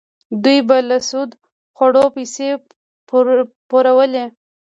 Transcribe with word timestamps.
دوی 0.43 0.59
به 0.67 0.77
له 0.89 0.97
سودخورو 1.09 2.03
پیسې 2.15 2.49
پورولې. 3.71 4.25